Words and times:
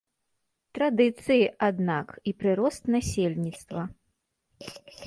Традыцыі, 0.77 1.45
аднак, 1.67 2.07
і 2.31 2.35
прырост 2.41 2.81
насельніцтва. 2.97 3.81